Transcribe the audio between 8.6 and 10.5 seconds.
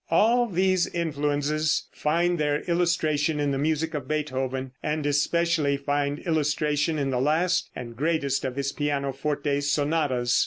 pianoforte sonatas.